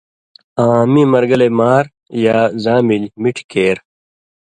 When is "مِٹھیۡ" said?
3.21-3.47